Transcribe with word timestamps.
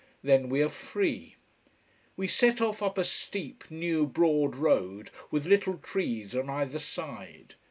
Then 0.23 0.49
we 0.49 0.63
are 0.63 0.67
free. 0.69 1.35
We 2.17 2.27
set 2.27 2.59
off 2.59 2.81
up 2.81 2.97
a 2.97 3.05
steep, 3.05 3.65
new, 3.69 4.07
broad 4.07 4.55
road, 4.55 5.11
with 5.29 5.45
little 5.45 5.77
trees 5.77 6.35
on 6.35 6.49
either 6.49 6.79
side. 6.79 7.53